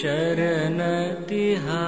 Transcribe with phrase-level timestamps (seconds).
[0.00, 1.80] शरणतिहा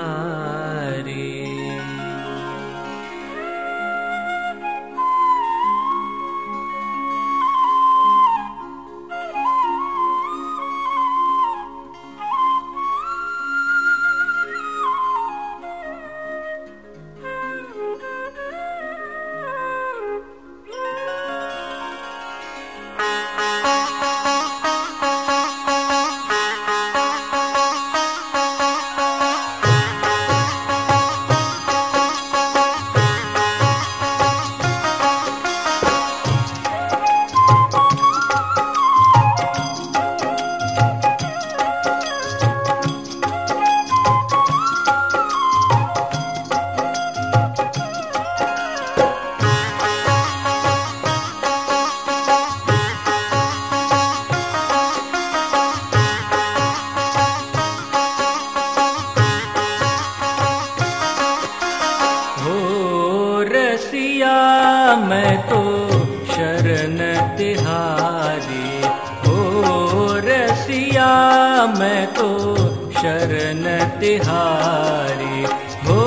[73.02, 73.64] शरण
[74.00, 75.42] तिहारी
[75.86, 76.02] हो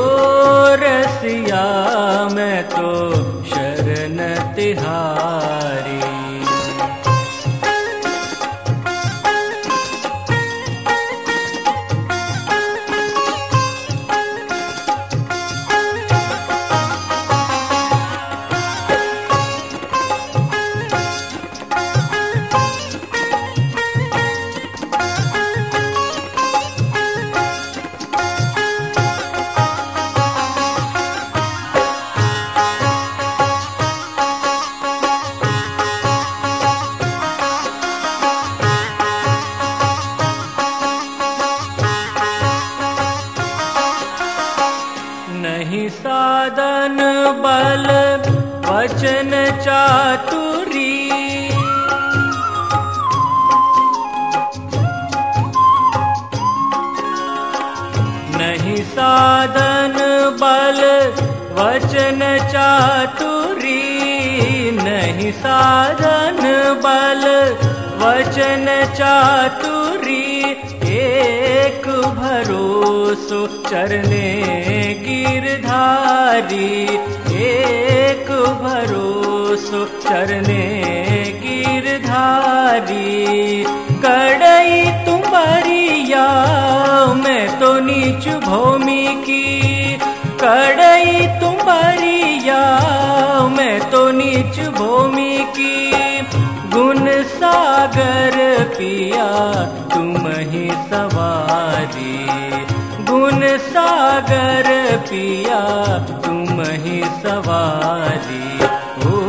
[0.81, 1.63] रसिया
[2.33, 2.91] मैं तो
[3.51, 4.17] शरण
[4.55, 5.74] तिहारी
[46.25, 46.97] साधन
[47.41, 47.87] बल
[48.65, 49.31] वचन
[49.65, 50.93] चातुरी।
[58.39, 59.97] नहीं साधन
[60.41, 60.81] बल
[61.59, 62.21] वचन
[62.53, 63.81] चातुरी।
[64.81, 66.41] नहीं साधन
[66.85, 67.23] बल
[68.01, 68.65] वचन
[68.97, 70.04] चातुरी
[73.15, 76.83] भरोसो चरने गिरधारी,
[77.43, 78.31] एक
[78.63, 80.63] भरोसो चरने
[81.43, 83.63] गिरधारी।
[84.05, 86.27] कड़ई तुम्हारिया
[87.13, 89.97] मैं तो नीच भूमि की।
[90.43, 92.61] कड़ई तुम्हारिया
[93.47, 96.21] मैं तो नीच भूमि की।
[96.73, 99.53] गुण सागर पिया,
[99.95, 101.44] तुम ही सवारी।
[105.15, 108.57] पिया तुम ही सवारी।
[109.07, 109.21] ओ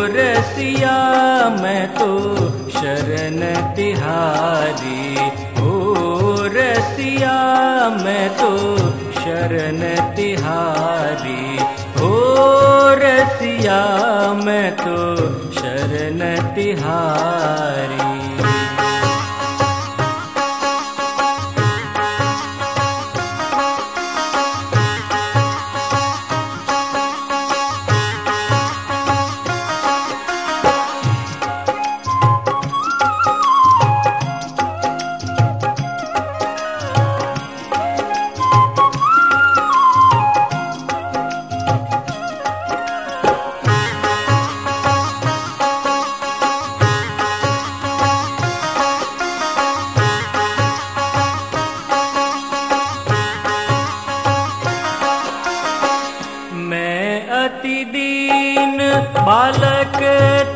[0.00, 0.96] रसिया,
[1.62, 2.34] मैं तो
[2.70, 3.40] शरण
[3.74, 5.16] तिहारी।
[5.62, 5.94] ओ
[6.40, 7.34] रसिया,
[8.04, 8.78] मैं तो
[9.12, 9.80] शरण
[10.16, 11.58] तिहारी।
[12.04, 12.24] ओ
[12.88, 13.82] रसिया,
[14.44, 15.16] मैं तो
[15.52, 18.37] शरण तिहारी।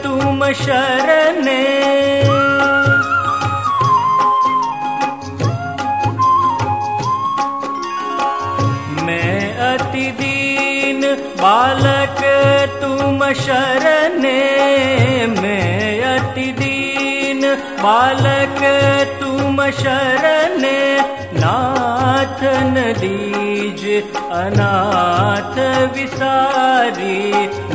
[0.02, 1.60] तुम शरणे
[9.06, 11.00] मैं अति दीन
[11.42, 12.20] बालक
[12.82, 14.40] तुम शरणे
[15.40, 18.60] मैं अति दीन बालक
[19.20, 20.80] तुम शरणे
[21.40, 22.44] नाथ
[23.72, 25.54] नदीज अनाथ
[25.94, 27.20] विसारी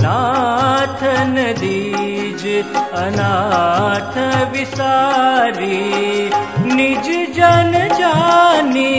[0.03, 2.44] नाथ नदीज
[2.94, 4.17] अनाथ
[4.51, 5.79] विसारी।
[6.75, 7.07] निज
[7.38, 8.94] जन जानी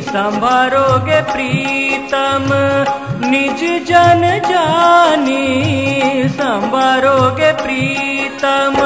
[0.00, 2.48] संभारोगे प्रीतम।
[3.30, 5.46] निज जन जानी
[6.28, 8.76] संभारोगे प्रीतम।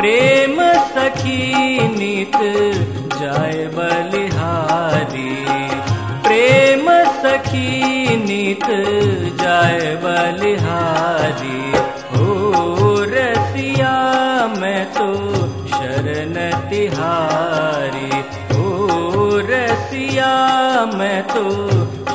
[0.00, 0.60] प्रेम
[0.92, 1.42] सखी
[1.88, 2.36] नित
[3.20, 5.28] जाय बलिहारी
[6.50, 6.86] प्रेम
[7.22, 8.64] सखी नित
[9.40, 11.60] जाय बलिहारी।
[12.12, 12.32] हो
[13.08, 13.92] रसिया
[14.58, 15.08] मैं तो
[15.68, 16.34] शरण
[16.70, 18.10] तिहारी।
[18.54, 18.88] हो
[19.50, 20.32] रसिया
[20.94, 21.44] मैं तो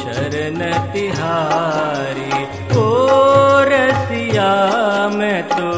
[0.02, 0.60] शरण
[0.94, 2.44] तिहारी।
[2.78, 2.90] ओ
[3.72, 4.52] रसिया
[5.14, 5.72] मैं तो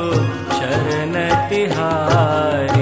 [0.58, 1.14] शरण
[1.50, 2.77] तिहारी।